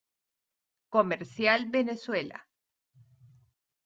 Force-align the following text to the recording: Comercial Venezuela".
Comercial 0.89 1.69
Venezuela". 1.69 2.47